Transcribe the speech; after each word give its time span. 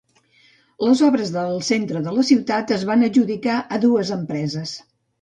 Les 0.85 1.03
obres 1.07 1.33
del 1.35 1.61
centre 1.69 2.03
de 2.07 2.15
la 2.17 2.25
ciutat 2.31 2.75
es 2.79 2.89
van 2.93 3.11
adjudicar 3.13 3.63
a 3.79 3.83
dues 3.89 4.17
empreses. 4.21 4.79